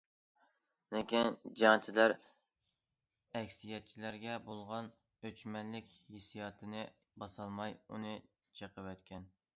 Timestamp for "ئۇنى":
7.91-8.17